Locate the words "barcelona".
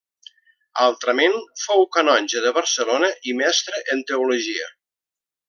2.59-3.11